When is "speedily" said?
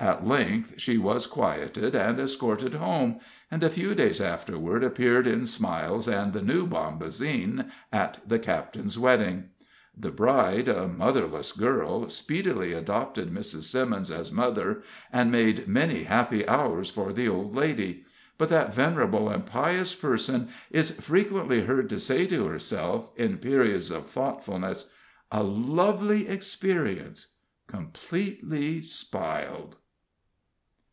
12.08-12.72